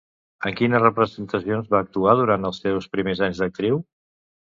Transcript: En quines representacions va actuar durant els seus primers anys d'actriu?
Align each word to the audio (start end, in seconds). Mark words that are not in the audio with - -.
En 0.49 0.53
quines 0.59 0.81
representacions 0.83 1.69
va 1.75 1.81
actuar 1.85 2.15
durant 2.21 2.47
els 2.51 2.61
seus 2.65 2.87
primers 2.97 3.23
anys 3.27 3.43
d'actriu? 3.43 3.79